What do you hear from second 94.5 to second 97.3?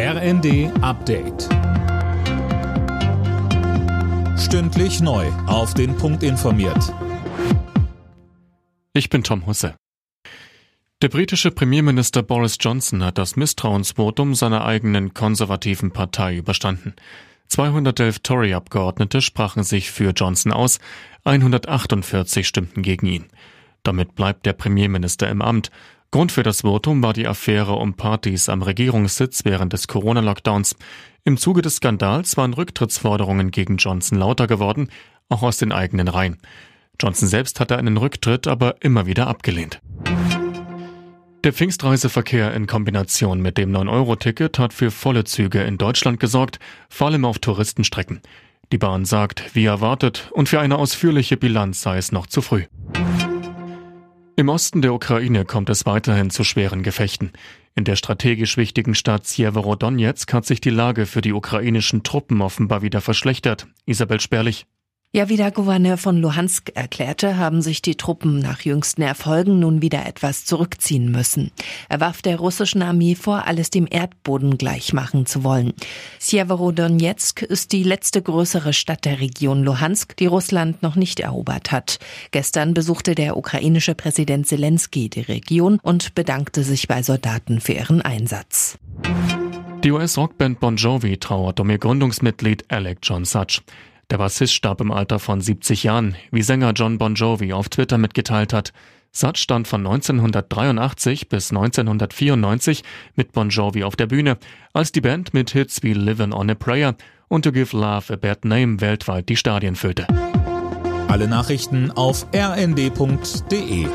starb im Alter von 70 Jahren, wie Sänger John Bon